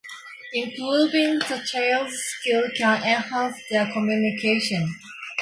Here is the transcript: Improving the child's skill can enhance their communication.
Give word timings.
Improving 0.53 1.37
the 1.47 1.61
child's 1.63 2.17
skill 2.17 2.63
can 2.75 3.03
enhance 3.03 3.55
their 3.69 3.85
communication. 3.93 4.95